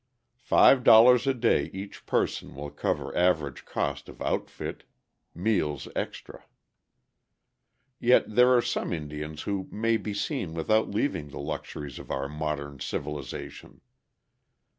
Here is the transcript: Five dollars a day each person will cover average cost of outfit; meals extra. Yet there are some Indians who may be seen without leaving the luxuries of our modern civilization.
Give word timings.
Five 0.39 0.83
dollars 0.83 1.27
a 1.27 1.33
day 1.35 1.65
each 1.71 2.07
person 2.07 2.55
will 2.55 2.71
cover 2.71 3.15
average 3.15 3.65
cost 3.65 4.09
of 4.09 4.19
outfit; 4.19 4.83
meals 5.35 5.87
extra. 5.95 6.43
Yet 7.99 8.33
there 8.33 8.51
are 8.57 8.63
some 8.63 8.93
Indians 8.93 9.43
who 9.43 9.69
may 9.71 9.97
be 9.97 10.15
seen 10.15 10.55
without 10.55 10.89
leaving 10.89 11.27
the 11.29 11.37
luxuries 11.39 11.99
of 11.99 12.09
our 12.09 12.27
modern 12.27 12.79
civilization. 12.79 13.81